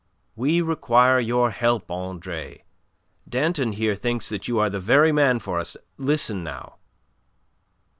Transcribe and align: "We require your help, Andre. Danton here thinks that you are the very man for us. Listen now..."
"We 0.35 0.61
require 0.61 1.19
your 1.19 1.51
help, 1.51 1.91
Andre. 1.91 2.63
Danton 3.29 3.73
here 3.73 3.95
thinks 3.95 4.29
that 4.29 4.47
you 4.47 4.57
are 4.57 4.67
the 4.71 4.79
very 4.79 5.11
man 5.11 5.37
for 5.37 5.59
us. 5.59 5.77
Listen 5.95 6.43
now..." 6.43 6.77